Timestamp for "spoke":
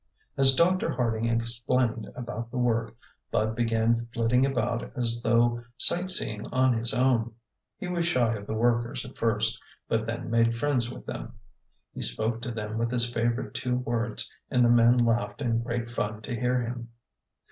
12.01-12.41